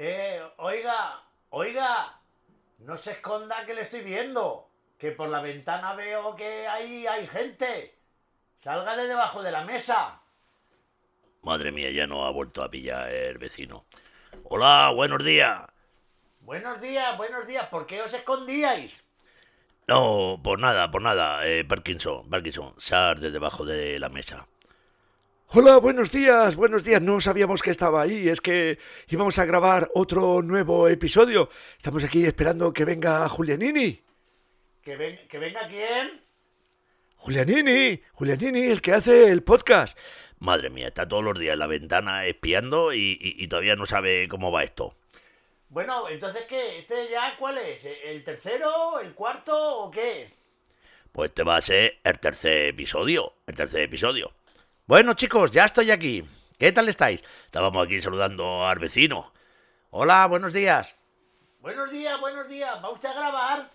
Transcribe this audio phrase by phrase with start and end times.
[0.00, 2.20] Eh, oiga, oiga,
[2.78, 4.70] no se esconda que le estoy viendo.
[4.96, 7.98] Que por la ventana veo que ahí hay gente.
[8.60, 10.22] Salga de debajo de la mesa.
[11.42, 13.86] Madre mía, ya no ha vuelto a pillar el vecino.
[14.44, 15.62] Hola, buenos días.
[16.40, 17.66] Buenos días, buenos días.
[17.66, 19.04] ¿Por qué os escondíais?
[19.88, 21.46] No, por nada, por nada.
[21.46, 24.46] Eh, Parkinson, Parkinson, sal de debajo de la mesa.
[25.50, 27.00] Hola, buenos días, buenos días.
[27.00, 28.28] No sabíamos que estaba ahí.
[28.28, 31.48] Es que íbamos a grabar otro nuevo episodio.
[31.76, 34.02] Estamos aquí esperando que venga Julianini.
[34.82, 36.20] ¿Que, ven- que venga quién?
[37.16, 39.98] Julianini, Julianini, el que hace el podcast.
[40.38, 43.86] Madre mía, está todos los días en la ventana espiando y, y- y todavía no
[43.86, 44.94] sabe cómo va esto.
[45.70, 46.78] Bueno, entonces ¿qué?
[46.78, 47.84] ¿Este ya cuál es?
[48.04, 49.00] ¿El tercero?
[49.00, 50.30] ¿El cuarto o qué?
[51.12, 53.32] Pues este va a ser el tercer episodio.
[53.46, 54.32] El tercer episodio.
[54.88, 56.24] Bueno, chicos, ya estoy aquí.
[56.58, 57.22] ¿Qué tal estáis?
[57.44, 59.34] Estábamos aquí saludando al vecino.
[59.90, 60.98] Hola, buenos días.
[61.60, 62.82] Buenos días, buenos días.
[62.82, 63.70] ¿Va usted a grabar?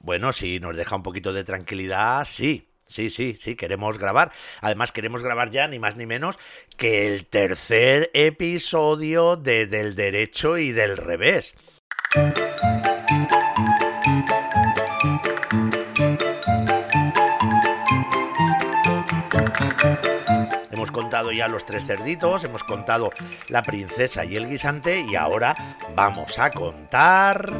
[0.00, 2.68] Bueno, si nos deja un poquito de tranquilidad, sí.
[2.88, 4.32] Sí, sí, sí, queremos grabar.
[4.60, 6.40] Además, queremos grabar ya ni más ni menos
[6.76, 11.54] que el tercer episodio de Del Derecho y del Revés.
[21.12, 23.10] Contado ya los tres cerditos, hemos contado
[23.48, 27.52] la princesa y el guisante y ahora vamos a contar...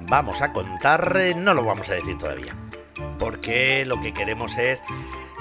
[0.00, 1.16] Vamos a contar...
[1.16, 2.54] eh, No lo vamos a decir todavía.
[3.18, 4.82] Porque lo que queremos es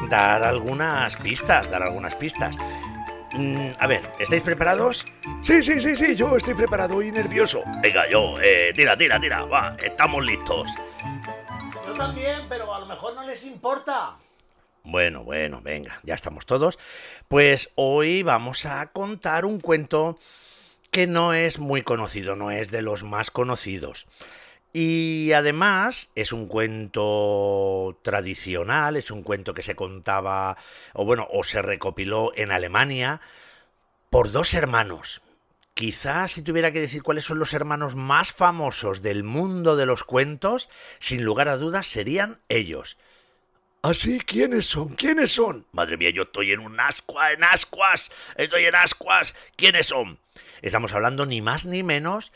[0.10, 2.56] dar algunas pistas, dar algunas pistas.
[3.34, 5.04] Mm, a ver, ¿estáis preparados?
[5.42, 7.64] Sí, sí, sí, sí, yo estoy preparado y nervioso.
[7.82, 10.70] Venga, yo, eh, tira, tira, tira, va, estamos listos.
[11.86, 14.16] Yo también, pero a lo mejor no les importa.
[14.86, 16.78] Bueno, bueno, venga, ya estamos todos.
[17.28, 20.20] Pues hoy vamos a contar un cuento
[20.92, 24.06] que no es muy conocido, no es de los más conocidos.
[24.74, 30.56] Y además es un cuento tradicional, es un cuento que se contaba,
[30.94, 33.22] o bueno, o se recopiló en Alemania
[34.12, 35.24] por dos hermanos.
[35.74, 40.04] Quizás si tuviera que decir cuáles son los hermanos más famosos del mundo de los
[40.04, 40.70] cuentos,
[41.00, 42.98] sin lugar a dudas serían ellos.
[43.86, 44.18] ¿Así?
[44.18, 44.96] ¿Quiénes son?
[44.96, 45.68] ¿Quiénes son?
[45.72, 49.36] Madre mía, yo estoy en un ascua, en ascuas, estoy en ascuas.
[49.56, 50.18] ¿Quiénes son?
[50.64, 52.32] Estamos hablando ni más ni menos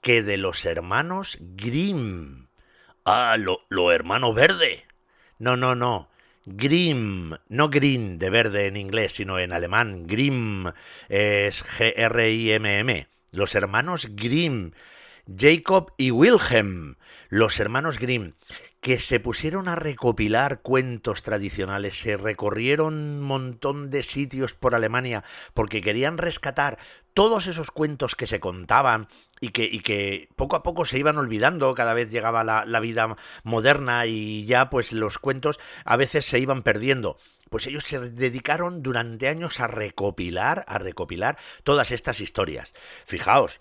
[0.00, 2.46] que de los hermanos Grimm.
[3.04, 4.86] Ah, lo, hermano verde.
[5.40, 6.08] No, no, no.
[6.44, 10.06] Grimm, no green de verde en inglés, sino en alemán.
[10.06, 10.68] Grimm
[11.08, 13.08] es G-R-I-M-M.
[13.32, 14.70] Los hermanos Grimm.
[15.36, 16.96] Jacob y Wilhelm,
[17.28, 18.32] los hermanos Grimm,
[18.80, 25.22] que se pusieron a recopilar cuentos tradicionales, se recorrieron un montón de sitios por Alemania
[25.54, 26.78] porque querían rescatar
[27.14, 29.08] todos esos cuentos que se contaban
[29.40, 34.06] y que, poco a poco se iban olvidando, cada vez llegaba la, la vida moderna
[34.06, 37.18] y ya pues los cuentos a veces se iban perdiendo
[37.50, 42.72] pues ellos se dedicaron durante años a recopilar, a recopilar todas estas historias.
[43.04, 43.58] Fijaos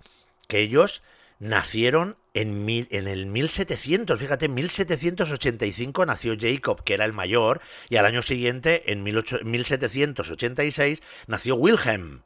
[0.48, 1.02] que ellos
[1.40, 7.62] nacieron en, mil, en el 1700, fíjate, en 1785 nació Jacob, que era el mayor,
[7.90, 12.22] y al año siguiente, en 18 1786, nació Wilhelm.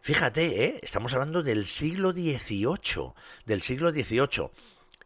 [0.00, 0.80] Fíjate, ¿eh?
[0.82, 3.14] estamos hablando del siglo XVIII,
[3.46, 4.50] del siglo XVIII.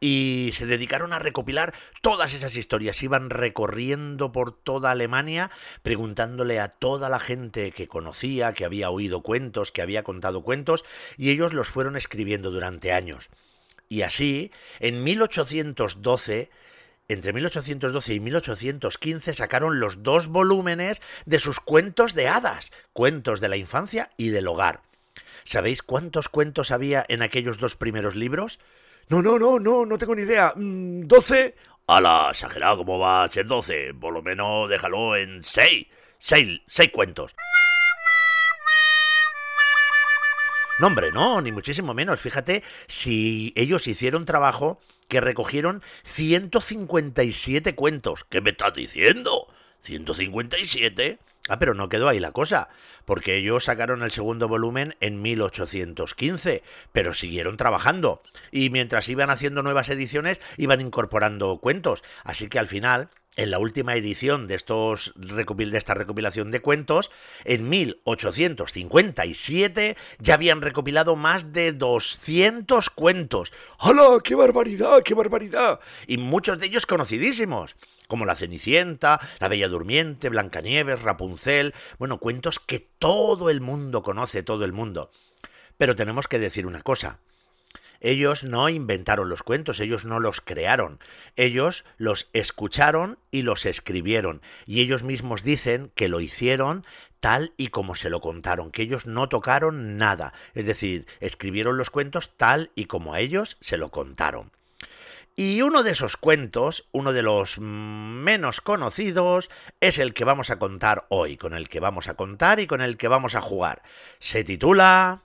[0.00, 3.02] Y se dedicaron a recopilar todas esas historias.
[3.02, 5.50] Iban recorriendo por toda Alemania,
[5.82, 10.84] preguntándole a toda la gente que conocía, que había oído cuentos, que había contado cuentos,
[11.16, 13.28] y ellos los fueron escribiendo durante años.
[13.88, 16.50] Y así, en 1812,
[17.08, 23.48] entre 1812 y 1815 sacaron los dos volúmenes de sus cuentos de hadas, cuentos de
[23.48, 24.82] la infancia y del hogar.
[25.44, 28.58] ¿Sabéis cuántos cuentos había en aquellos dos primeros libros?
[29.08, 30.52] No, no, no, no, no tengo ni idea.
[30.54, 31.54] Mm, ¿Doce?
[31.86, 32.28] ¡Hala!
[32.30, 33.94] Exagerado, ¿cómo va a ser 12?
[33.94, 35.86] Por lo menos déjalo en 6.
[36.18, 37.32] 6 seis cuentos.
[40.78, 42.20] No, hombre, no, ni muchísimo menos.
[42.20, 48.24] Fíjate si ellos hicieron trabajo que recogieron 157 cuentos.
[48.24, 49.48] ¿Qué me estás diciendo?
[49.84, 51.18] ¿157?
[51.48, 52.68] Ah, pero no quedó ahí la cosa,
[53.06, 58.22] porque ellos sacaron el segundo volumen en 1815, pero siguieron trabajando.
[58.52, 62.04] Y mientras iban haciendo nuevas ediciones, iban incorporando cuentos.
[62.22, 63.08] Así que al final,
[63.38, 67.12] en la última edición de, estos de esta recopilación de cuentos,
[67.44, 73.52] en 1857 ya habían recopilado más de 200 cuentos.
[73.78, 74.18] ¡Hala!
[74.24, 75.04] ¡Qué barbaridad!
[75.04, 75.78] ¡Qué barbaridad!
[76.08, 77.76] Y muchos de ellos conocidísimos.
[78.08, 84.42] como La Cenicienta, La Bella Durmiente, Blancanieves, Rapunzel, bueno, cuentos que todo el mundo conoce,
[84.42, 85.12] todo el mundo.
[85.76, 87.20] Pero tenemos que decir una cosa,
[88.00, 91.00] ellos no inventaron los cuentos, ellos no los crearon,
[91.36, 96.84] ellos los escucharon y los escribieron, y ellos mismos dicen que lo hicieron
[97.20, 101.90] tal y como se lo contaron, que ellos no tocaron nada, es decir, escribieron los
[101.90, 104.52] cuentos tal y como a ellos se lo contaron.
[105.40, 109.50] Y uno de esos cuentos, uno de los menos conocidos,
[109.80, 112.80] es el que vamos a contar hoy, con el que vamos a contar y con
[112.80, 113.82] el que vamos a jugar.
[114.18, 115.22] Se titula...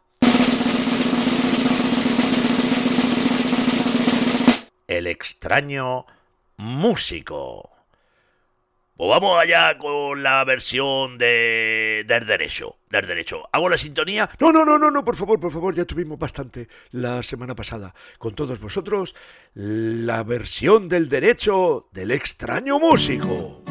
[4.88, 6.06] El extraño
[6.58, 7.70] músico.
[8.96, 13.44] Pues vamos allá con la versión de del derecho, del derecho.
[13.52, 14.30] ¿Hago la sintonía?
[14.40, 17.94] No, no, no, no, no, por favor, por favor, ya tuvimos bastante la semana pasada
[18.20, 19.16] con todos vosotros
[19.56, 23.64] la versión del derecho del extraño músico.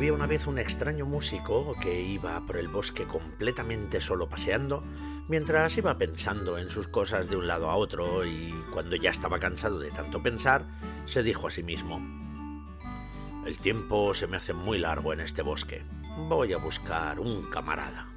[0.00, 4.82] Había una vez un extraño músico que iba por el bosque completamente solo paseando,
[5.28, 9.38] mientras iba pensando en sus cosas de un lado a otro y cuando ya estaba
[9.38, 10.64] cansado de tanto pensar,
[11.04, 12.00] se dijo a sí mismo,
[13.44, 15.84] El tiempo se me hace muy largo en este bosque,
[16.30, 18.08] voy a buscar un camarada.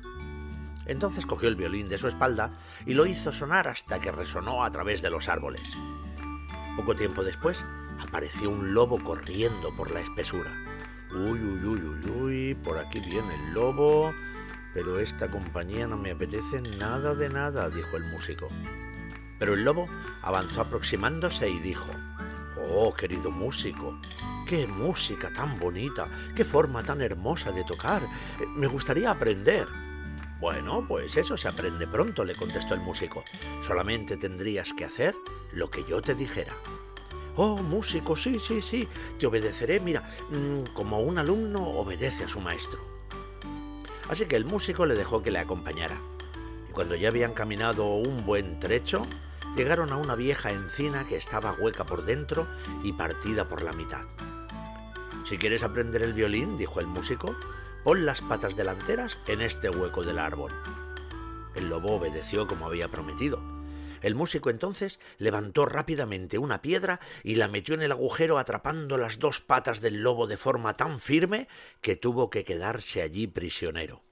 [0.85, 2.49] Entonces cogió el violín de su espalda
[2.85, 5.69] y lo hizo sonar hasta que resonó a través de los árboles.
[6.77, 7.65] Poco tiempo después,
[7.99, 10.72] apareció un lobo corriendo por la espesura.
[11.15, 14.11] Uy, uy, uy, uy, uy, por aquí viene el lobo.
[14.73, 18.49] Pero esta compañía no me apetece nada de nada, dijo el músico.
[19.37, 19.87] Pero el lobo
[20.23, 21.85] avanzó aproximándose y dijo,
[22.57, 23.99] Oh, querido músico,
[24.47, 28.01] qué música tan bonita, qué forma tan hermosa de tocar.
[28.55, 29.67] Me gustaría aprender.
[30.39, 33.23] Bueno, pues eso se aprende pronto, le contestó el músico.
[33.61, 35.15] Solamente tendrías que hacer
[35.51, 36.53] lo que yo te dijera.
[37.35, 38.87] Oh, músico, sí, sí, sí,
[39.17, 40.07] te obedeceré, mira,
[40.75, 42.79] como un alumno obedece a su maestro.
[44.07, 45.99] Así que el músico le dejó que le acompañara.
[46.69, 49.01] Y cuando ya habían caminado un buen trecho,
[49.55, 52.47] llegaron a una vieja encina que estaba hueca por dentro
[52.83, 54.05] y partida por la mitad.
[55.25, 57.35] Si quieres aprender el violín, dijo el músico,
[57.83, 60.51] pon las patas delanteras en este hueco del árbol.
[61.55, 63.52] El lobo obedeció como había prometido
[64.03, 69.17] el músico entonces levantó rápidamente una piedra y la metió en el agujero atrapando las
[69.17, 71.47] dos patas del lobo de forma tan firme
[71.81, 74.03] que tuvo que quedarse allí prisionero.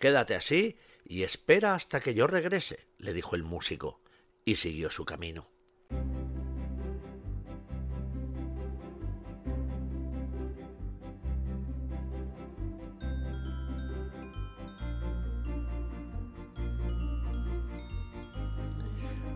[0.00, 4.00] Quédate así y espera hasta que yo regrese, le dijo el músico,
[4.44, 5.55] y siguió su camino.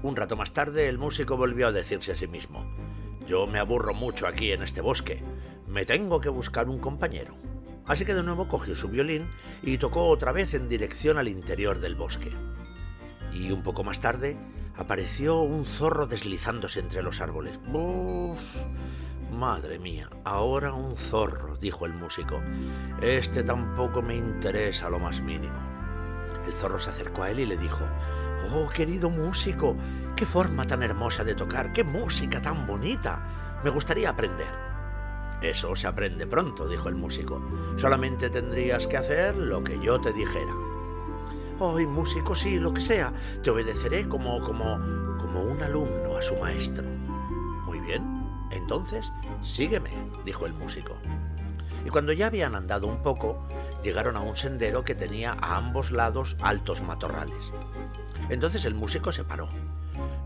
[0.02, 2.64] Un rato más tarde el músico volvió a decirse a sí mismo,
[3.26, 5.22] yo me aburro mucho aquí en este bosque,
[5.66, 7.34] me tengo que buscar un compañero.
[7.86, 9.26] Así que de nuevo cogió su violín
[9.62, 12.30] y tocó otra vez en dirección al interior del bosque.
[13.34, 14.36] Y un poco más tarde
[14.76, 17.58] apareció un zorro deslizándose entre los árboles.
[17.72, 18.40] ¡Uf!
[19.30, 22.40] Madre mía, ahora un zorro, dijo el músico.
[23.02, 25.69] Este tampoco me interesa lo más mínimo.
[26.50, 27.78] El zorro se acercó a él y le dijo,
[28.52, 29.76] Oh, querido músico,
[30.16, 33.60] qué forma tan hermosa de tocar, qué música tan bonita.
[33.62, 34.52] Me gustaría aprender.
[35.40, 37.40] Eso se aprende pronto, dijo el músico.
[37.76, 40.52] Solamente tendrías que hacer lo que yo te dijera.
[41.60, 43.12] Ay, músico, sí, lo que sea.
[43.44, 44.80] Te obedeceré como, como,
[45.18, 46.82] como un alumno a su maestro.
[47.64, 48.02] Muy bien.
[48.50, 49.90] Entonces, sígueme,
[50.24, 50.96] dijo el músico.
[51.86, 53.46] Y cuando ya habían andado un poco,
[53.82, 57.50] llegaron a un sendero que tenía a ambos lados altos matorrales.
[58.28, 59.48] Entonces el músico se paró.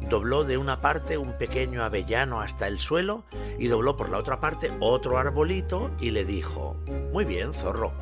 [0.09, 3.25] Dobló de una parte un pequeño avellano hasta el suelo
[3.59, 6.77] y dobló por la otra parte otro arbolito y le dijo,
[7.13, 7.93] Muy bien, zorro,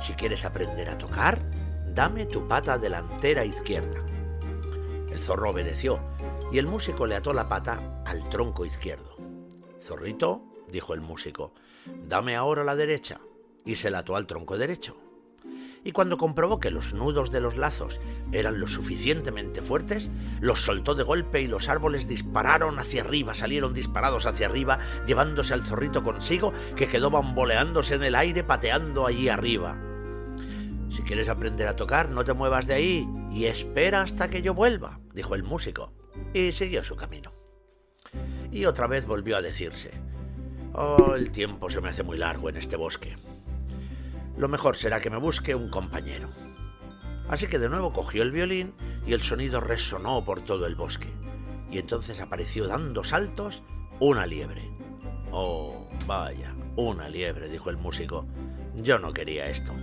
[0.00, 1.40] si quieres aprender a tocar,
[1.94, 4.00] dame tu pata delantera izquierda.
[5.10, 5.98] El zorro obedeció
[6.52, 9.16] y el músico le ató la pata al tronco izquierdo.
[9.82, 11.52] Zorrito, dijo el músico,
[12.06, 13.18] dame ahora la derecha
[13.68, 14.96] y se la ató al tronco derecho
[15.84, 18.00] y cuando comprobó que los nudos de los lazos
[18.32, 20.10] eran lo suficientemente fuertes,
[20.40, 25.54] los soltó de golpe y los árboles dispararon hacia arriba, salieron disparados hacia arriba, llevándose
[25.54, 29.78] al zorrito consigo, que quedó bamboleándose en el aire pateando allí arriba.
[30.90, 34.54] Si quieres aprender a tocar, no te muevas de ahí y espera hasta que yo
[34.54, 35.92] vuelva, dijo el músico,
[36.34, 37.32] y siguió su camino.
[38.50, 39.92] Y otra vez volvió a decirse,
[40.74, 43.16] Oh, el tiempo se me hace muy largo en este bosque.
[44.38, 46.30] Lo mejor será que me busque un compañero.
[47.28, 48.72] Así que de nuevo cogió el violín
[49.06, 51.12] y el sonido resonó por todo el bosque.
[51.70, 53.62] Y entonces apareció dando saltos
[54.00, 54.70] una liebre.
[55.32, 58.26] Oh, vaya, una liebre, dijo el músico.
[58.76, 59.74] Yo no quería esto.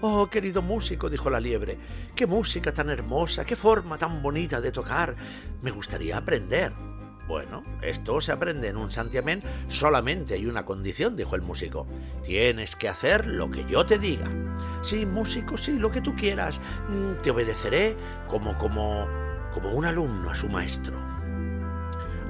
[0.00, 1.78] Oh, querido músico, dijo la liebre,
[2.14, 5.14] qué música tan hermosa, qué forma tan bonita de tocar.
[5.60, 6.72] Me gustaría aprender.
[7.28, 11.86] Bueno, esto se aprende en un santiamén, solamente hay una condición, dijo el músico.
[12.24, 14.26] Tienes que hacer lo que yo te diga.
[14.80, 16.62] Sí, músico, sí, lo que tú quieras.
[16.88, 17.96] Mm, te obedeceré
[18.28, 19.06] como como
[19.52, 20.98] como un alumno a su maestro.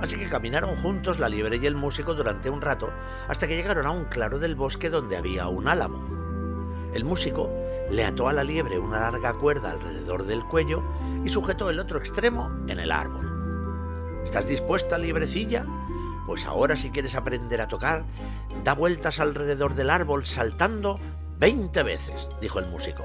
[0.00, 2.90] Así que caminaron juntos la liebre y el músico durante un rato,
[3.28, 6.90] hasta que llegaron a un claro del bosque donde había un álamo.
[6.92, 7.50] El músico
[7.90, 10.82] le ató a la liebre una larga cuerda alrededor del cuello
[11.24, 13.37] y sujetó el otro extremo en el árbol.
[14.24, 15.64] ¿Estás dispuesta, liebrecilla?
[16.26, 18.04] Pues ahora si quieres aprender a tocar,
[18.64, 20.96] da vueltas alrededor del árbol saltando
[21.38, 23.04] veinte veces, dijo el músico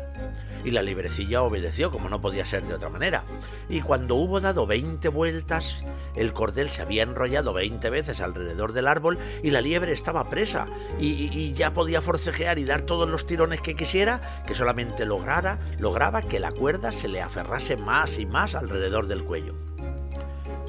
[0.64, 3.24] y la librecilla obedeció como no podía ser de otra manera.
[3.70, 5.84] Y cuando hubo dado veinte vueltas,
[6.16, 10.66] el cordel se había enrollado veinte veces alrededor del árbol y la liebre estaba presa
[11.00, 15.60] y, y, ya podía forcejear y dar todos los tirones que quisiera, que solamente lograra,
[15.80, 19.54] lograba que la cuerda se le aferrase más y más alrededor del cuello.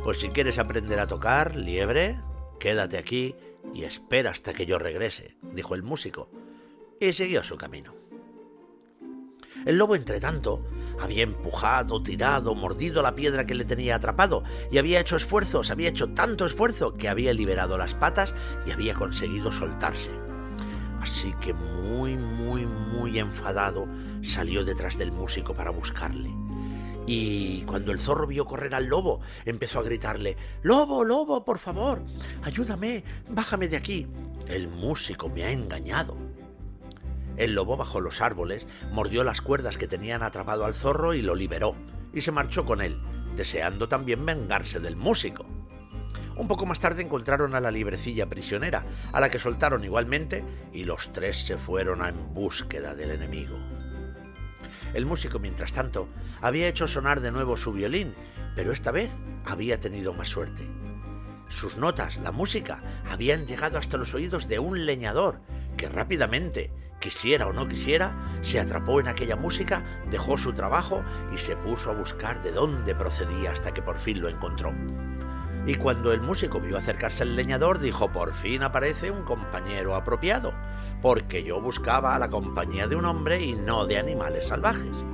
[0.04, 2.20] Pues si quieres aprender a tocar, liebre,
[2.60, 3.34] quédate aquí
[3.72, 6.28] y espera hasta que yo regrese, dijo el músico,
[7.00, 7.94] y siguió su camino.
[9.64, 10.62] El lobo, entre tanto,
[11.00, 15.88] había empujado, tirado, mordido la piedra que le tenía atrapado y había hecho esfuerzos, había
[15.88, 18.34] hecho tanto esfuerzo que había liberado las patas
[18.66, 20.10] y había conseguido soltarse.
[21.00, 23.88] Así que muy, muy, muy enfadado
[24.22, 26.43] salió detrás del músico para buscarle.
[27.06, 32.02] Y cuando el zorro vio correr al lobo, empezó a gritarle, Lobo, lobo, por favor,
[32.42, 34.06] ayúdame, bájame de aquí.
[34.48, 36.16] El músico me ha engañado.
[37.36, 41.34] El lobo bajó los árboles, mordió las cuerdas que tenían atrapado al zorro y lo
[41.34, 41.74] liberó,
[42.12, 42.96] y se marchó con él,
[43.36, 45.44] deseando también vengarse del músico.
[46.36, 50.84] Un poco más tarde encontraron a la librecilla prisionera, a la que soltaron igualmente, y
[50.84, 53.56] los tres se fueron en búsqueda del enemigo.
[54.94, 56.08] El músico, mientras tanto,
[56.40, 58.14] había hecho sonar de nuevo su violín,
[58.54, 59.10] pero esta vez
[59.44, 60.62] había tenido más suerte.
[61.48, 65.40] Sus notas, la música, habían llegado hasta los oídos de un leñador,
[65.76, 66.70] que rápidamente,
[67.00, 71.90] quisiera o no quisiera, se atrapó en aquella música, dejó su trabajo y se puso
[71.90, 74.72] a buscar de dónde procedía hasta que por fin lo encontró.
[75.66, 80.52] Y cuando el músico vio acercarse al leñador, dijo, por fin aparece un compañero apropiado,
[81.00, 85.04] porque yo buscaba la compañía de un hombre y no de animales salvajes.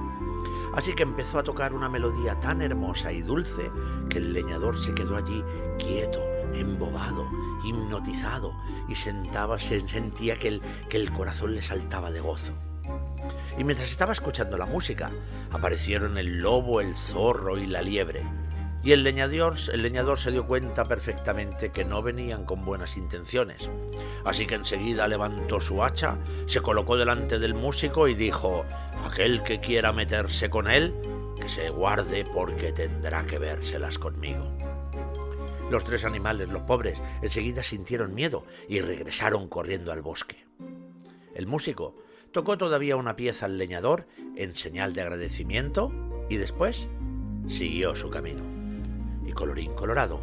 [0.74, 3.70] Así que empezó a tocar una melodía tan hermosa y dulce
[4.08, 5.42] que el leñador se quedó allí
[5.78, 6.20] quieto,
[6.54, 7.28] embobado,
[7.64, 8.52] hipnotizado,
[8.88, 12.52] y sentaba, se sentía que el, que el corazón le saltaba de gozo.
[13.58, 15.10] Y mientras estaba escuchando la música,
[15.50, 18.22] aparecieron el lobo, el zorro y la liebre.
[18.82, 19.58] Y el leñador,
[20.18, 23.68] se dio cuenta perfectamente que no venían con buenas intenciones.
[24.24, 28.64] Así que enseguida levantó su hacha, se colocó delante del músico y dijo,
[29.04, 30.94] aquel que quiera meterse con él,
[31.38, 34.46] que se guarde porque tendrá que vérselas conmigo.
[35.70, 40.46] Los tres animales, los pobres, enseguida sintieron miedo y regresaron corriendo al bosque.
[41.34, 41.96] El músico
[42.32, 44.06] tocó todavía una pieza al leñador
[44.36, 45.92] en señal de agradecimiento
[46.28, 46.88] y después
[47.46, 48.49] siguió su camino.
[49.24, 50.20] Y colorín colorado,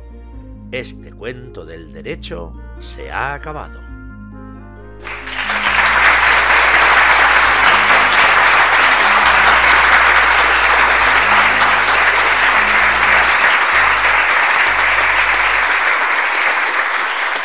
[0.72, 3.88] este cuento del derecho se ha acabado.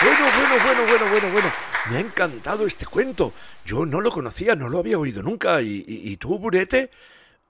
[0.02, 1.52] bueno, bueno, bueno, bueno, bueno.
[1.90, 3.32] Me ha encantado este cuento.
[3.64, 5.60] Yo no lo conocía, no lo había oído nunca.
[5.62, 6.90] ¿Y, tú, Burete?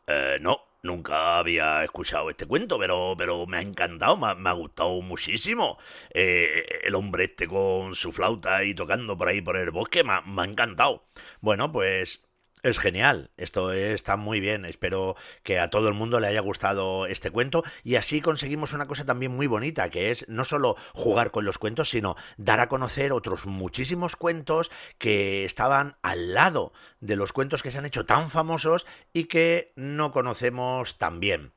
[0.07, 5.01] Eh, no, nunca había escuchado este cuento, pero, pero me ha encantado, me, ha gustado
[5.03, 5.79] muchísimo.
[6.13, 10.13] Eh, el hombre este con su flauta y tocando por ahí por el bosque, me
[10.13, 11.05] ha encantado.
[11.41, 12.32] Bueno, pues
[12.63, 17.07] es genial, esto está muy bien, espero que a todo el mundo le haya gustado
[17.07, 21.33] este cuento y así conseguimos una cosa también muy bonita, que es no solo jugar
[21.33, 27.17] con los cuentos, sino dar a conocer otros muchísimos cuentos que estaban al lado de
[27.17, 31.53] los cuentos que se han hecho tan famosos y que no conocemos tan bien.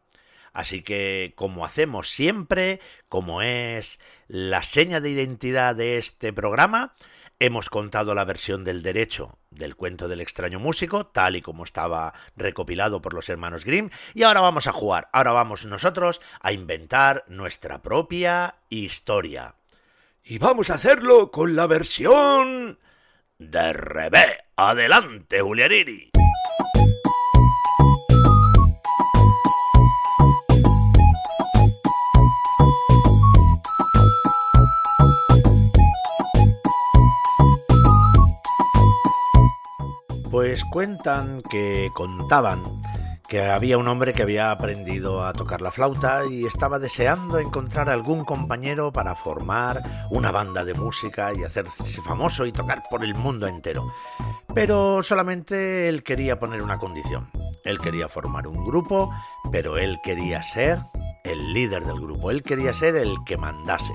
[0.53, 6.95] Así que, como hacemos siempre, como es la seña de identidad de este programa,
[7.39, 12.13] Hemos contado la versión del derecho del cuento del extraño músico, tal y como estaba
[12.37, 17.25] recopilado por los hermanos Grimm, y ahora vamos a jugar, ahora vamos nosotros a inventar
[17.27, 19.55] nuestra propia historia.
[20.23, 22.79] Y vamos a hacerlo con la versión
[23.37, 24.37] de revés.
[24.55, 26.14] Adelante, Julianini.
[40.55, 42.63] Pues cuentan que contaban
[43.27, 47.89] que había un hombre que había aprendido a tocar la flauta y estaba deseando encontrar
[47.89, 53.15] algún compañero para formar una banda de música y hacerse famoso y tocar por el
[53.15, 53.91] mundo entero.
[54.53, 57.27] Pero solamente él quería poner una condición.
[57.65, 59.13] Él quería formar un grupo,
[59.51, 60.79] pero él quería ser
[61.25, 63.93] el líder del grupo, él quería ser el que mandase.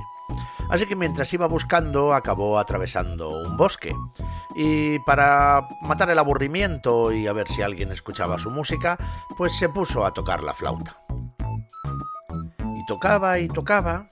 [0.71, 3.93] Así que mientras iba buscando acabó atravesando un bosque.
[4.55, 8.97] Y para matar el aburrimiento y a ver si alguien escuchaba su música,
[9.37, 10.95] pues se puso a tocar la flauta.
[12.61, 14.07] Y tocaba y tocaba,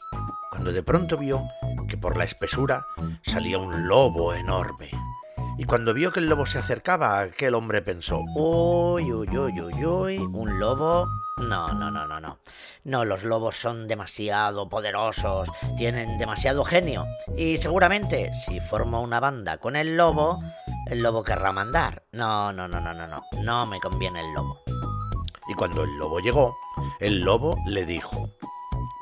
[0.50, 1.42] cuando de pronto vio
[1.88, 2.84] que por la espesura
[3.22, 4.90] salía un lobo enorme.
[5.58, 9.84] Y cuando vio que el lobo se acercaba, aquel hombre pensó, uy, uy, uy, uy,
[9.84, 11.08] uy, un lobo
[11.40, 12.38] no, no, no, no, no.
[12.84, 17.04] No, los lobos son demasiado poderosos, tienen demasiado genio.
[17.36, 20.36] Y seguramente, si formo una banda con el lobo,
[20.86, 22.04] el lobo querrá mandar.
[22.12, 23.22] No, no, no, no, no, no.
[23.42, 24.62] No me conviene el lobo.
[25.48, 26.56] Y cuando el lobo llegó,
[27.00, 28.30] el lobo le dijo.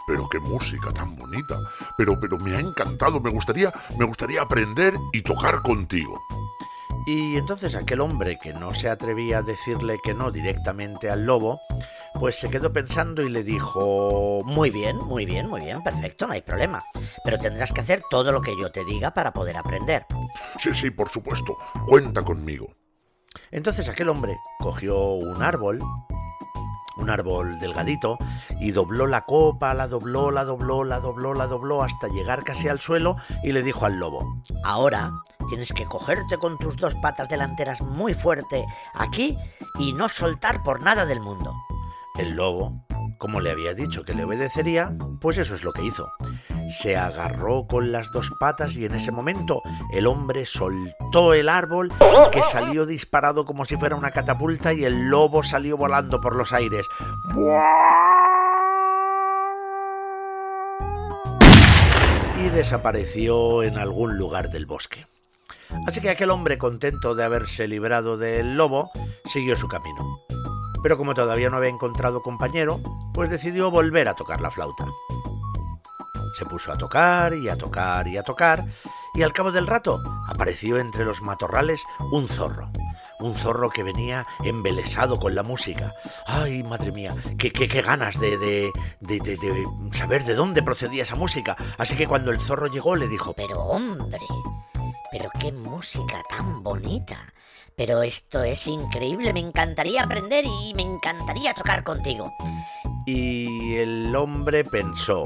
[0.07, 1.59] Pero qué música tan bonita.
[1.97, 3.21] Pero, pero me ha encantado.
[3.21, 6.23] Me gustaría, me gustaría aprender y tocar contigo.
[7.07, 11.61] Y entonces aquel hombre que no se atrevía a decirle que no directamente al lobo,
[12.18, 14.40] pues se quedó pensando y le dijo...
[14.44, 16.82] Muy bien, muy bien, muy bien, perfecto, no hay problema.
[17.25, 20.06] Pero tendrás que hacer todo lo que yo te diga para poder aprender.
[20.58, 21.56] Sí, sí, por supuesto.
[21.87, 22.75] Cuenta conmigo.
[23.50, 25.80] Entonces aquel hombre cogió un árbol,
[26.96, 28.18] un árbol delgadito,
[28.61, 32.68] y dobló la copa, la dobló, la dobló, la dobló, la dobló, hasta llegar casi
[32.68, 34.42] al suelo y le dijo al lobo.
[34.64, 35.12] Ahora
[35.49, 39.38] tienes que cogerte con tus dos patas delanteras muy fuerte aquí
[39.78, 41.54] y no soltar por nada del mundo.
[42.18, 42.87] El lobo,
[43.18, 46.11] como le había dicho que le obedecería, pues eso es lo que hizo.
[46.68, 49.61] Se agarró con las dos patas y en ese momento
[49.92, 51.92] el hombre soltó el árbol
[52.33, 56.55] que salió disparado como si fuera una catapulta y el lobo salió volando por los
[56.55, 56.87] aires.
[62.42, 65.07] Y desapareció en algún lugar del bosque.
[65.87, 68.90] Así que aquel hombre, contento de haberse librado del lobo,
[69.26, 70.25] siguió su camino
[70.87, 72.81] pero como todavía no había encontrado compañero,
[73.12, 74.87] pues decidió volver a tocar la flauta.
[76.38, 78.64] Se puso a tocar y a tocar y a tocar,
[79.12, 82.70] y al cabo del rato apareció entre los matorrales un zorro.
[83.18, 85.92] Un zorro que venía embelesado con la música.
[86.25, 87.16] ¡Ay, madre mía!
[87.37, 88.70] ¡Qué, qué, qué ganas de, de,
[89.01, 91.57] de, de saber de dónde procedía esa música!
[91.79, 93.33] Así que cuando el zorro llegó le dijo...
[93.33, 94.20] Pero hombre,
[95.11, 97.18] pero qué música tan bonita.
[97.76, 102.32] Pero esto es increíble, me encantaría aprender y me encantaría tocar contigo.
[103.04, 105.24] Y el hombre pensó,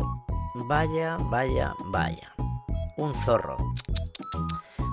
[0.67, 2.35] vaya, vaya, vaya.
[2.97, 3.57] Un zorro.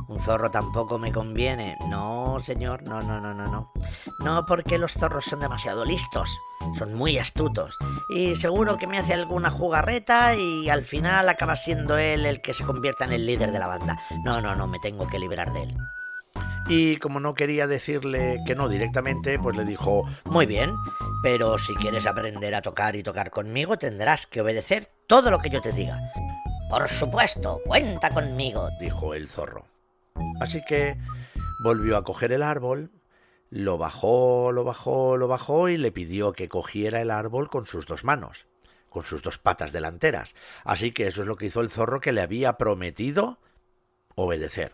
[0.07, 1.75] Un zorro tampoco me conviene.
[1.89, 3.71] No, señor, no, no, no, no, no.
[4.19, 6.29] No porque los zorros son demasiado listos.
[6.77, 7.75] Son muy astutos.
[8.15, 12.53] Y seguro que me hace alguna jugarreta y al final acaba siendo él el que
[12.53, 13.99] se convierta en el líder de la banda.
[14.23, 15.77] No, no, no, me tengo que librar de él.
[16.69, 20.73] Y como no quería decirle que no directamente, pues le dijo, Muy bien,
[21.23, 25.49] pero si quieres aprender a tocar y tocar conmigo, tendrás que obedecer todo lo que
[25.49, 25.97] yo te diga.
[26.69, 29.65] Por supuesto, cuenta conmigo, dijo el zorro.
[30.41, 30.97] Así que
[31.63, 32.91] volvió a coger el árbol,
[33.49, 37.85] lo bajó, lo bajó, lo bajó y le pidió que cogiera el árbol con sus
[37.85, 38.45] dos manos,
[38.89, 40.35] con sus dos patas delanteras.
[40.65, 43.39] Así que eso es lo que hizo el zorro que le había prometido
[44.15, 44.73] obedecer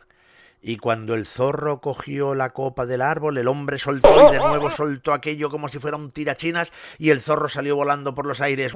[0.65, 4.71] y cuando el zorro cogió la copa del árbol, el hombre soltó y de nuevo
[4.71, 8.73] soltó aquello como si fuera un tirachinas y el zorro salió volando por los aires.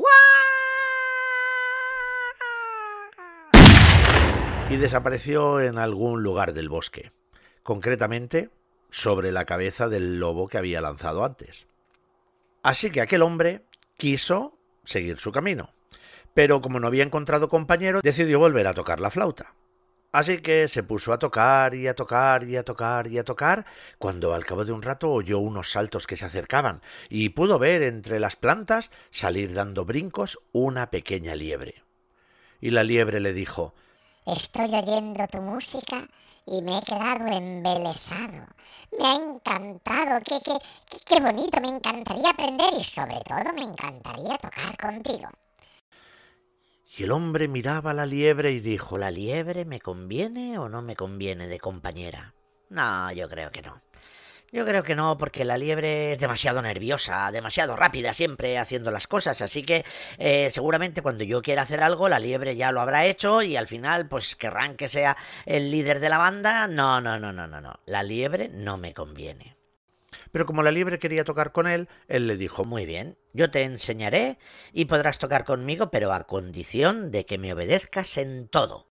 [4.69, 7.13] Y desapareció en algún lugar del bosque,
[7.63, 8.49] concretamente
[8.89, 11.67] sobre la cabeza del lobo que había lanzado antes.
[12.63, 13.63] Así que aquel hombre
[13.95, 15.73] quiso seguir su camino,
[16.33, 19.55] pero como no había encontrado compañero, decidió volver a tocar la flauta.
[20.17, 23.67] Así que se puso a tocar y a tocar y a tocar y a tocar,
[23.99, 27.83] cuando al cabo de un rato oyó unos saltos que se acercaban y pudo ver
[27.83, 31.83] entre las plantas salir dando brincos una pequeña liebre.
[32.59, 33.75] Y la liebre le dijo
[34.25, 36.07] Estoy oyendo tu música
[36.47, 38.47] y me he quedado embelesado.
[38.99, 40.57] Me ha encantado, qué, qué,
[41.05, 45.29] qué bonito, me encantaría aprender y sobre todo me encantaría tocar contigo.
[46.97, 50.81] Y el hombre miraba a la liebre y dijo ¿La liebre me conviene o no
[50.81, 52.33] me conviene de compañera?
[52.69, 53.83] No, yo creo que no.
[54.51, 59.05] Yo creo que no, porque la liebre es demasiado nerviosa, demasiado rápida siempre haciendo las
[59.05, 59.85] cosas, así que
[60.17, 63.67] eh, seguramente cuando yo quiera hacer algo, la liebre ya lo habrá hecho y al
[63.67, 66.67] final pues querrán que sea el líder de la banda.
[66.67, 67.79] No, no, no, no, no, no.
[67.85, 69.55] La liebre no me conviene.
[70.31, 73.63] Pero como la liebre quería tocar con él, él le dijo Muy bien, yo te
[73.63, 74.37] enseñaré
[74.73, 78.87] y podrás tocar conmigo, pero a condición de que me obedezcas en todo.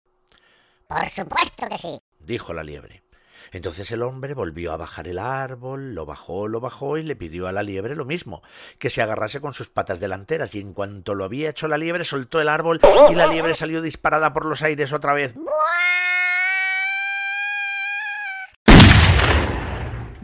[0.89, 1.99] Por supuesto que sí.
[2.21, 3.03] dijo la liebre.
[3.53, 7.47] Entonces el hombre volvió a bajar el árbol, lo bajó, lo bajó y le pidió
[7.47, 8.43] a la liebre lo mismo,
[8.79, 12.05] que se agarrase con sus patas delanteras, y en cuanto lo había hecho la liebre,
[12.05, 15.35] soltó el árbol y la liebre salió disparada por los aires otra vez.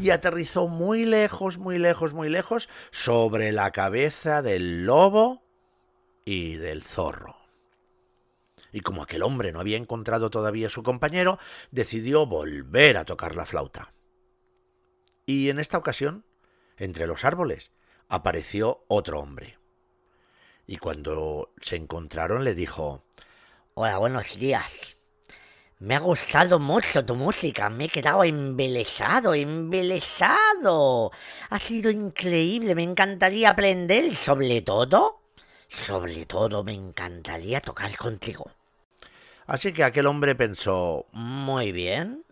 [0.03, 5.45] Y aterrizó muy lejos, muy lejos, muy lejos, sobre la cabeza del lobo
[6.25, 7.37] y del zorro
[8.73, 11.38] y como aquel hombre no había encontrado todavía a su compañero,
[11.71, 13.93] decidió volver a tocar la flauta.
[15.27, 16.25] Y en esta ocasión,
[16.79, 17.71] entre los árboles,
[18.09, 19.59] apareció otro hombre.
[20.67, 23.05] Y cuando se encontraron le dijo
[23.75, 25.02] Hola, buenos días.
[25.83, 31.11] Me ha gustado mucho tu música, me he quedado embelesado, embelesado.
[31.51, 35.23] Ha sido increíble, me encantaría aprender, sobre todo,
[35.66, 38.49] sobre todo me encantaría tocar contigo.
[39.49, 42.25] Así que aquel hombre pensó Muy bien.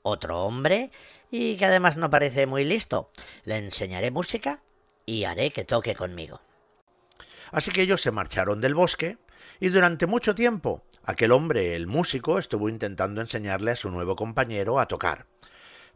[0.00, 0.90] Otro hombre,
[1.30, 3.10] y que además no parece muy listo.
[3.44, 4.62] Le enseñaré música
[5.04, 6.40] y haré que toque conmigo.
[7.52, 9.18] Así que ellos se marcharon del bosque,
[9.60, 14.78] y durante mucho tiempo aquel hombre, el músico, estuvo intentando enseñarle a su nuevo compañero
[14.78, 15.26] a tocar.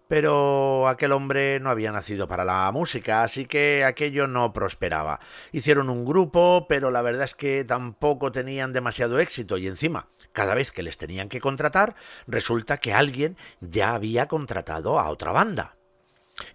[0.09, 5.21] Pero aquel hombre no había nacido para la música, así que aquello no prosperaba.
[5.53, 10.55] Hicieron un grupo, pero la verdad es que tampoco tenían demasiado éxito y encima, cada
[10.55, 11.95] vez que les tenían que contratar,
[12.27, 15.77] resulta que alguien ya había contratado a otra banda.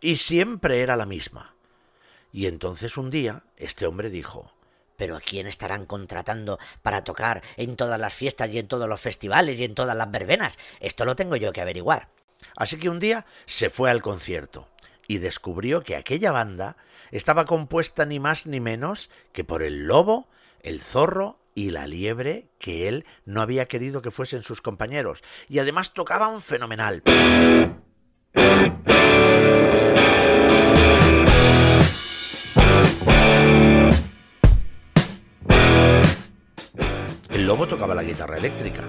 [0.02, 1.56] Y siempre era la misma.
[2.34, 4.55] Y entonces un día este hombre dijo
[4.98, 9.02] ¿Pero a quién estarán contratando para tocar en todas las fiestas y en todos los
[9.02, 10.58] festivales y en todas las verbenas?
[10.80, 12.10] Esto lo tengo yo que averiguar.
[12.56, 14.70] Así que un día se fue al concierto
[15.08, 16.78] y descubrió que aquella banda
[17.12, 20.28] estaba compuesta ni más ni menos que por el lobo,
[20.62, 25.60] el zorro y la liebre que él no había querido que fuesen sus compañeros, y
[25.60, 27.02] además tocaban fenomenal.
[37.46, 38.82] El lobo tocaba la guitarra eléctrica,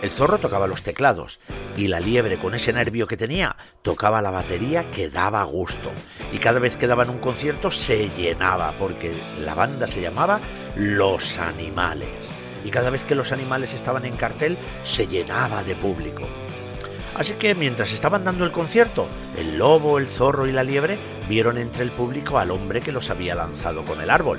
[0.00, 1.40] el zorro tocaba los teclados
[1.76, 5.90] y la liebre con ese nervio que tenía tocaba la batería que daba gusto.
[6.32, 9.12] Y cada vez que daban un concierto se llenaba porque
[9.44, 10.40] la banda se llamaba
[10.74, 12.08] Los Animales.
[12.64, 16.22] Y cada vez que los animales estaban en cartel se llenaba de público.
[17.14, 21.58] Así que mientras estaban dando el concierto, el lobo, el zorro y la liebre vieron
[21.58, 24.38] entre el público al hombre que los había lanzado con el árbol.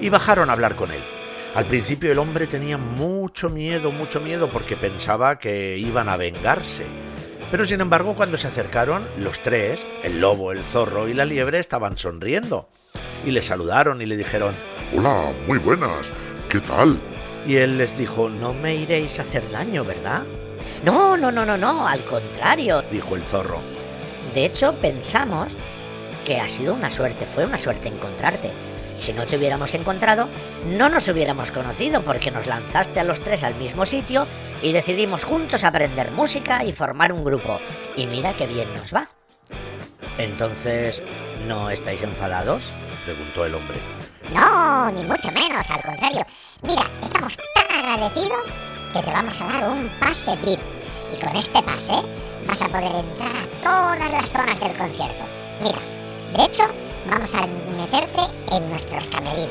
[0.00, 1.19] Y bajaron a hablar con él.
[1.54, 6.84] Al principio el hombre tenía mucho miedo, mucho miedo, porque pensaba que iban a vengarse.
[7.50, 11.58] Pero sin embargo, cuando se acercaron, los tres, el lobo, el zorro y la liebre,
[11.58, 12.68] estaban sonriendo.
[13.26, 14.54] Y le saludaron y le dijeron,
[14.96, 16.06] Hola, muy buenas.
[16.48, 17.00] ¿Qué tal?
[17.44, 20.22] Y él les dijo, No me iréis a hacer daño, ¿verdad?
[20.84, 22.82] No, no, no, no, no, al contrario.
[22.92, 23.58] dijo el zorro.
[24.34, 25.52] De hecho, pensamos
[26.24, 28.52] que ha sido una suerte, fue una suerte encontrarte.
[29.00, 30.28] Si no te hubiéramos encontrado,
[30.66, 34.26] no nos hubiéramos conocido porque nos lanzaste a los tres al mismo sitio
[34.62, 37.58] y decidimos juntos aprender música y formar un grupo.
[37.96, 39.08] Y mira qué bien nos va.
[40.18, 41.02] Entonces,
[41.48, 42.62] ¿no estáis enfadados?
[43.06, 43.78] preguntó el hombre.
[44.34, 46.26] No, ni mucho menos, al contrario.
[46.60, 48.46] Mira, estamos tan agradecidos
[48.92, 50.60] que te vamos a dar un pase VIP.
[51.14, 51.94] Y con este pase
[52.46, 55.24] vas a poder entrar a todas las zonas del concierto.
[55.62, 55.78] Mira,
[56.36, 56.64] de hecho,
[57.10, 58.20] vamos a meterte
[58.52, 59.50] en nuestros camerinos.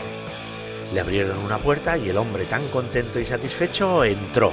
[0.94, 4.52] Le abrieron una puerta y el hombre tan contento y satisfecho entró.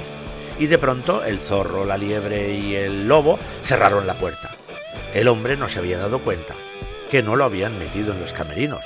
[0.58, 4.56] Y de pronto el zorro, la liebre y el lobo cerraron la puerta.
[5.14, 6.54] El hombre no se había dado cuenta
[7.10, 8.84] que no lo habían metido en los camerinos.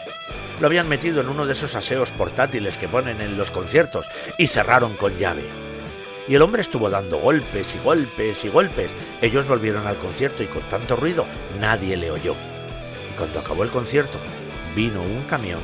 [0.60, 4.06] Lo habían metido en uno de esos aseos portátiles que ponen en los conciertos
[4.36, 5.48] y cerraron con llave.
[6.28, 8.92] Y el hombre estuvo dando golpes y golpes y golpes.
[9.22, 11.24] Ellos volvieron al concierto y con tanto ruido
[11.58, 12.36] nadie le oyó.
[13.16, 14.18] Cuando acabó el concierto,
[14.74, 15.60] vino un camión,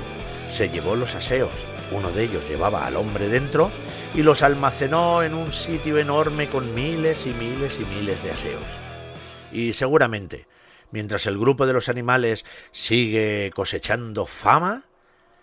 [0.51, 1.53] se llevó los aseos,
[1.93, 3.71] uno de ellos llevaba al hombre dentro
[4.15, 8.65] y los almacenó en un sitio enorme con miles y miles y miles de aseos.
[9.53, 10.47] Y seguramente,
[10.91, 14.85] mientras el grupo de los animales sigue cosechando fama,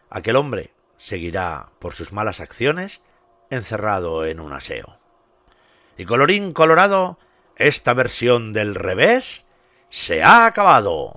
[0.09, 3.01] aquel hombre seguirá por sus malas acciones
[3.49, 4.99] encerrado en un aseo.
[5.97, 7.19] Y colorín colorado,
[7.55, 9.47] esta versión del revés
[9.89, 11.13] se ha acabado.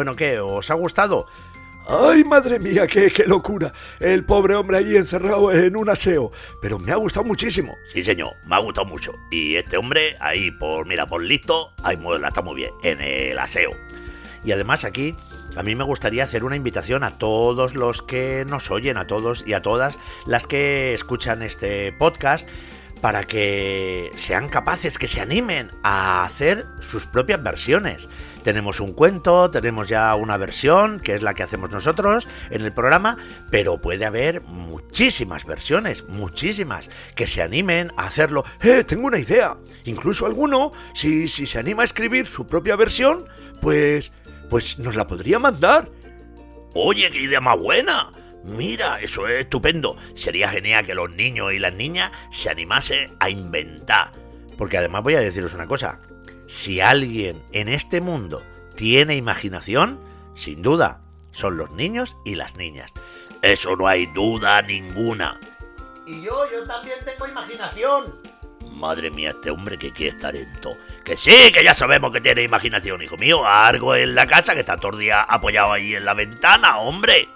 [0.00, 0.40] Bueno, ¿qué?
[0.40, 1.26] ¿Os ha gustado?
[1.86, 3.70] ¡Ay, madre mía, qué, qué locura!
[3.98, 6.32] El pobre hombre ahí encerrado en un aseo.
[6.62, 7.76] Pero me ha gustado muchísimo.
[7.84, 9.12] Sí, señor, me ha gustado mucho.
[9.30, 13.38] Y este hombre, ahí, por, mira, por listo, ahí la está muy bien, en el
[13.38, 13.72] aseo.
[14.42, 15.14] Y además aquí,
[15.54, 19.44] a mí me gustaría hacer una invitación a todos los que nos oyen, a todos
[19.46, 22.48] y a todas las que escuchan este podcast,
[23.00, 28.08] para que sean capaces, que se animen a hacer sus propias versiones.
[28.44, 32.72] Tenemos un cuento, tenemos ya una versión, que es la que hacemos nosotros en el
[32.72, 33.16] programa,
[33.50, 38.44] pero puede haber muchísimas versiones, muchísimas, que se animen a hacerlo.
[38.62, 39.56] ¡Eh, tengo una idea!
[39.84, 43.26] Incluso alguno, si, si se anima a escribir su propia versión,
[43.60, 44.12] pues...
[44.48, 45.90] pues nos la podría mandar.
[46.74, 48.10] Oye, qué idea más buena.
[48.44, 49.96] Mira, eso es estupendo.
[50.14, 54.12] Sería genial que los niños y las niñas se animasen a inventar.
[54.56, 56.00] Porque además voy a deciros una cosa.
[56.46, 58.42] Si alguien en este mundo
[58.76, 60.00] tiene imaginación,
[60.34, 62.92] sin duda, son los niños y las niñas.
[63.42, 65.38] Eso no hay duda ninguna.
[66.06, 68.14] Y yo, yo también tengo imaginación.
[68.72, 70.74] Madre mía, este hombre que quiere estar en todo.
[71.04, 73.46] Que sí, que ya sabemos que tiene imaginación, hijo mío.
[73.46, 77.28] Algo en la casa que está todo el día apoyado ahí en la ventana, hombre.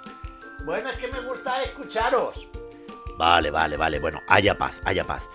[0.64, 2.48] Bueno, es que me gusta escucharos.
[3.18, 3.98] Vale, vale, vale.
[3.98, 5.28] Bueno, haya paz, haya paz.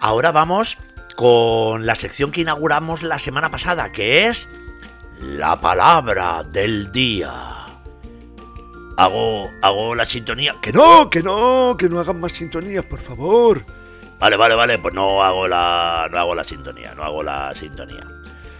[0.00, 0.76] Ahora vamos
[1.16, 4.48] con la sección que inauguramos la semana pasada, que es
[5.20, 7.32] la palabra del día.
[8.96, 10.54] Hago, hago la sintonía.
[10.60, 13.62] Que no, que no, que no hagan más sintonías, por favor.
[14.18, 18.06] Vale, vale, vale, pues no hago la, no hago la sintonía, no hago la sintonía.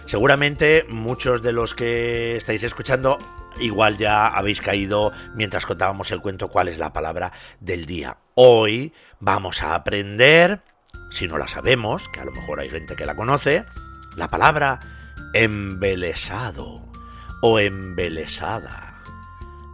[0.05, 3.17] Seguramente muchos de los que estáis escuchando
[3.59, 8.17] igual ya habéis caído mientras contábamos el cuento cuál es la palabra del día.
[8.35, 10.61] Hoy vamos a aprender,
[11.09, 13.65] si no la sabemos, que a lo mejor hay gente que la conoce,
[14.15, 14.79] la palabra
[15.33, 16.81] embelesado
[17.41, 19.01] o embelesada.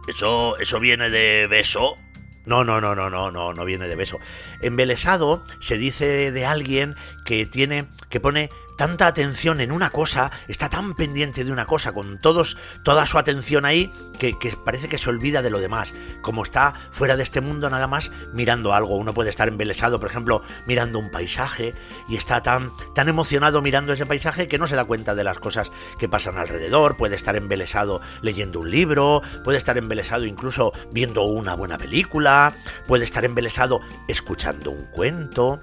[0.08, 1.96] ¿Eso, eso viene de beso?
[2.44, 4.18] No, no, no, no, no, no, no viene de beso.
[4.60, 8.50] Embelesado se dice de alguien que tiene, que pone
[8.82, 13.16] tanta atención en una cosa, está tan pendiente de una cosa, con todos, toda su
[13.16, 15.94] atención ahí, que, parece que se olvida de lo demás.
[16.20, 18.96] Como está fuera de este mundo nada más mirando algo.
[18.96, 21.76] Uno puede estar embelesado, por ejemplo, mirando un paisaje
[22.08, 25.38] y está tan, tan emocionado mirando ese paisaje que no se da cuenta de las
[25.38, 26.96] cosas que pasan alrededor.
[26.96, 32.52] Puede estar embelesado leyendo un libro, puede estar embelesado incluso viendo una buena película,
[32.88, 35.62] puede estar embelesado escuchando un cuento.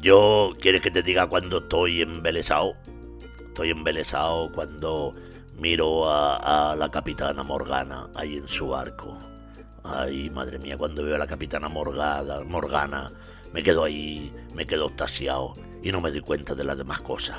[0.00, 2.74] Yo, ¿quieres que te diga cuando estoy embelesado?
[3.46, 5.14] Estoy embelesado cuando
[5.58, 9.18] miro a, a la capitana Morgana ahí en su arco.
[9.84, 13.10] Ay, madre mía, cuando veo a la capitana Morgana, Morgana,
[13.52, 17.38] me quedo ahí, me quedo extasiado y no me doy cuenta de las demás cosas.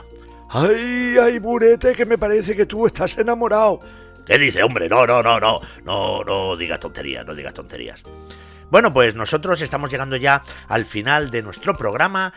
[0.49, 3.79] ¡Ay, ay, Burete, que me parece que tú estás enamorado!
[4.25, 4.89] ¿Qué dice, hombre?
[4.89, 8.03] No, no, no, no, no, no digas tonterías, no digas tonterías.
[8.69, 12.33] Bueno, pues nosotros estamos llegando ya al final de nuestro programa.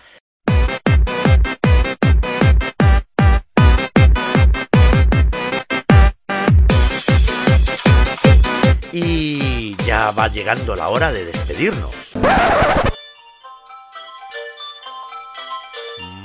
[8.92, 12.16] Y ya va llegando la hora de despedirnos.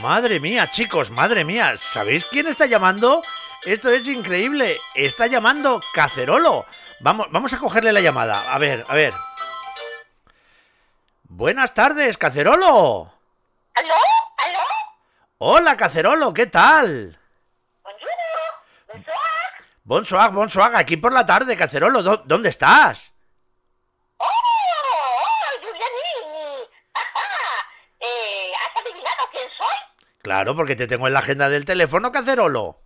[0.02, 3.24] Madre mía, chicos, madre mía, ¿sabéis quién está llamando?
[3.66, 4.78] Esto es increíble.
[4.94, 6.66] Está llamando Cacerolo.
[7.00, 8.54] Vamos, vamos a cogerle la llamada.
[8.54, 9.14] A ver, a ver.
[11.28, 13.12] Buenas tardes, Cacerolo.
[13.74, 13.94] ¿Aló?
[14.38, 14.60] ¿Aló?
[15.40, 17.20] Hola, Cacerolo, ¿qué tal?
[17.84, 18.10] Bonjour.
[18.88, 19.16] Bonsoir.
[19.84, 22.02] Bonsoir, bonsoir, aquí por la tarde, Cacerolo.
[22.04, 23.14] ¿dó- ¿Dónde estás?
[24.18, 24.26] ¡Oh!
[24.26, 26.70] ¡Oh, Giuliani!
[26.94, 27.68] ¡Ajá!
[28.00, 29.76] Eh, ¿Has adivinado quién soy?
[30.22, 32.80] Claro, porque te tengo en la agenda del teléfono, Cacerolo.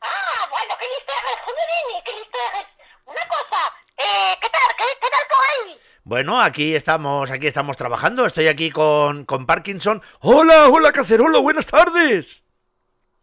[0.00, 2.66] Ah, bueno, qué listo eres, Giuliani, qué listo eres.
[3.04, 4.76] Una cosa, eh, ¿qué tal?
[4.76, 5.80] ¿Qué, qué tal por ahí?
[6.08, 8.24] Bueno, aquí estamos, aquí estamos trabajando.
[8.24, 10.02] Estoy aquí con, con Parkinson.
[10.20, 11.42] ¡Hola, hola, Cacerolo!
[11.42, 12.42] ¡Buenas tardes!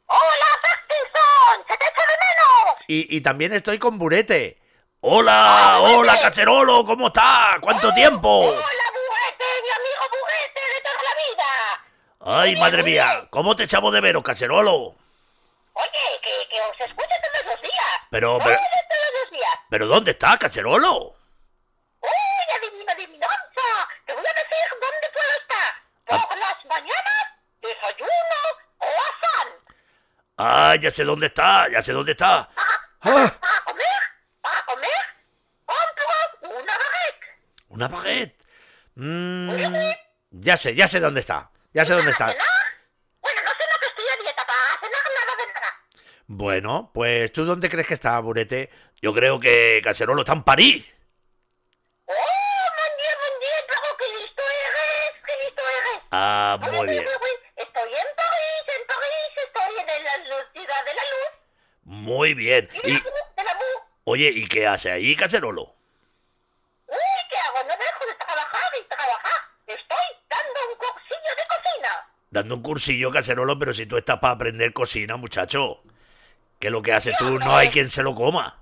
[0.06, 1.66] ¡Hola, Parkinson!
[1.68, 2.78] ¡Se te echa de menos!
[2.88, 4.60] Y, y también estoy con Burete.
[5.00, 7.58] Hola, hola, Cacerolo, ¿cómo está?
[7.60, 8.30] ¿Cuánto tiempo?
[8.50, 12.42] ¡Hola, Buguete, mi amigo Buguete de toda la vida!
[12.44, 14.94] Ay, madre mía, ¿cómo te echamos de veros, Cacerolo?
[15.74, 18.02] Oye, que, que os escucho todos los días.
[18.12, 19.54] Pero, Todos, pero, todos los días.
[19.72, 21.16] ¿Pero dónde está, cacerolo?
[22.02, 23.68] ¡Uy, adivina, adivinanza!
[24.08, 26.28] Te voy a decir dónde puedo estar.
[26.28, 27.26] Por las mañanas,
[27.62, 28.40] desayuno
[28.80, 29.48] o asan.
[30.38, 32.50] Ah, ya sé dónde está, ya sé dónde está.
[33.02, 33.40] ¡Ah!
[35.66, 37.26] Compro una baguette.
[37.70, 38.46] Una baguette.
[38.96, 39.92] Mm,
[40.32, 41.50] ya sé, ya sé dónde está.
[41.74, 42.26] Ya sé dónde está.
[42.28, 44.46] Bueno, no sé lo que estoy a dieta.
[44.46, 45.74] Para cenar nada de nada.
[46.28, 48.70] Bueno, pues ¿tú dónde crees que está, Burete?
[49.02, 50.86] Yo creo que Cacerolo está en París.
[52.06, 53.66] ¡Oh, mon Dieu, mon Dieu!
[53.68, 56.04] Pero qué listo eres, qué listo eres.
[56.12, 57.06] Ah, muy bien.
[62.06, 62.70] Muy bien.
[62.84, 63.02] Y
[64.04, 65.74] oye, ¿y qué hace ahí, Cacerolo?
[66.88, 66.98] Uy,
[67.30, 67.68] ¿qué hago?
[67.68, 69.42] No dejo de trabajar y trabajar.
[69.66, 72.08] Estoy dando un cursillo de cocina.
[72.30, 75.82] Dando un cursillo, Cacerolo, pero si tú estás para aprender cocina, muchacho.
[76.60, 77.40] ¿Qué es lo que haces tú?
[77.40, 78.62] No hay quien se lo coma.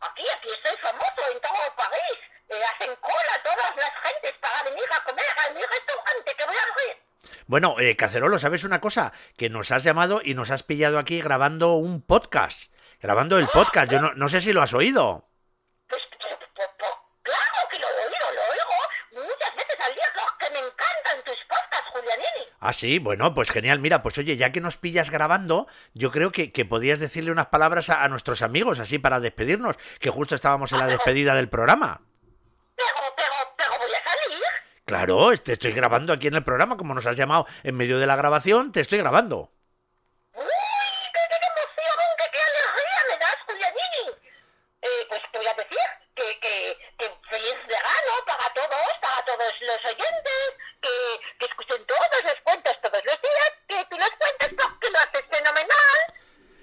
[0.00, 2.20] Aquí, aquí estoy famoso en todo París.
[2.50, 6.56] Eh, hacen cola todas las gentes para venir a comer a mi restaurante que voy
[6.56, 7.09] a abrir.
[7.50, 9.12] Bueno, eh, Cacerolo, ¿sabes una cosa?
[9.36, 12.72] Que nos has llamado y nos has pillado aquí grabando un podcast.
[13.00, 13.90] Grabando el podcast.
[13.90, 15.28] Yo no, no sé si lo has oído.
[15.88, 16.90] Pues, pues, pues, pues,
[17.24, 20.04] claro que lo he oído, lo oigo muchas veces al día,
[20.38, 22.52] que me encantan tus podcasts, Julianini.
[22.60, 23.80] Ah, sí, bueno, pues genial.
[23.80, 27.46] Mira, pues oye, ya que nos pillas grabando, yo creo que, que podías decirle unas
[27.46, 31.48] palabras a, a nuestros amigos, así para despedirnos, que justo estábamos en la despedida del
[31.48, 32.02] programa.
[32.76, 33.99] Pero, pero, pero voy a.
[34.90, 38.08] Claro, te estoy grabando aquí en el programa, como nos has llamado en medio de
[38.08, 39.48] la grabación, te estoy grabando.
[40.34, 40.42] ¡Uy,
[41.14, 44.18] qué, qué emoción, qué, qué alegría me das, Julianini!
[44.82, 45.78] Eh, pues te voy a decir
[46.16, 50.42] que, que, que feliz verano para todos, para todos los oyentes,
[50.82, 50.94] que,
[51.38, 55.24] que escuchen todos los cuentos todos los días, que tú los cuentes porque lo haces
[55.30, 55.98] fenomenal.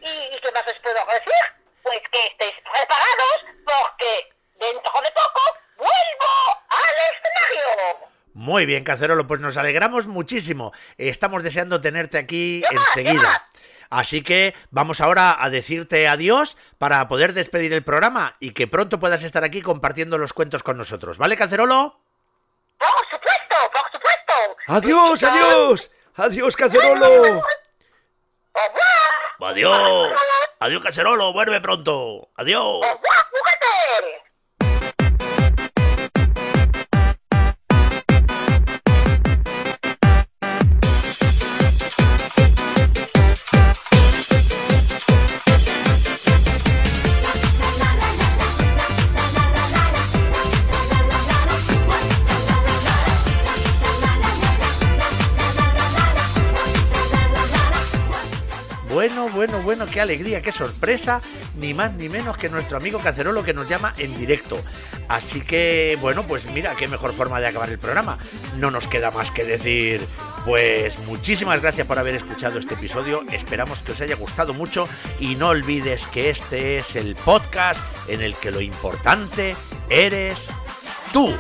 [0.04, 1.44] ¿Y, y qué más os puedo decir?
[1.82, 5.42] Pues que estéis preparados porque dentro de poco
[5.80, 6.36] vuelvo
[6.76, 8.18] al escenario.
[8.48, 10.72] Muy bien, Cacerolo, pues nos alegramos muchísimo.
[10.98, 12.88] Estamos deseando tenerte aquí ¿Qué más?
[12.94, 13.46] ¿Qué enseguida.
[13.90, 19.00] Así que vamos ahora a decirte adiós para poder despedir el programa y que pronto
[19.00, 21.18] puedas estar aquí compartiendo los cuentos con nosotros.
[21.18, 22.00] ¿Vale, Cacerolo?
[22.78, 24.34] Por supuesto, por supuesto.
[24.68, 25.92] ¡Adiós, adiós!
[26.16, 27.44] ¡Adiós, Cacerolo!
[29.42, 30.14] Adiós.
[30.62, 31.34] Adiós, Cacerolo.
[31.34, 32.30] Vuelve pronto.
[32.38, 32.80] Adiós.
[59.98, 61.22] Qué alegría, qué sorpresa,
[61.56, 64.56] ni más ni menos que nuestro amigo Cacerolo que nos llama en directo.
[65.08, 68.20] Así que, bueno, pues mira, qué mejor forma de acabar el programa.
[68.58, 70.00] No nos queda más que decir,
[70.46, 74.88] pues muchísimas gracias por haber escuchado este episodio, esperamos que os haya gustado mucho
[75.20, 79.56] y no olvides que este es el podcast en el que lo importante
[79.90, 80.52] eres
[81.12, 81.34] tú.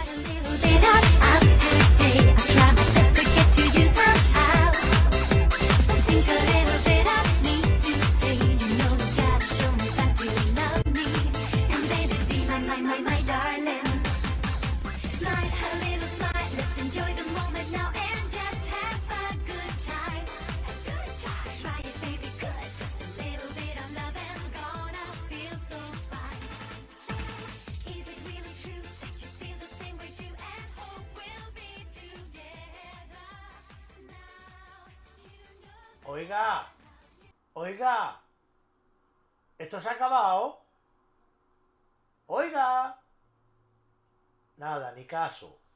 [44.67, 45.66] Nada, ni caso.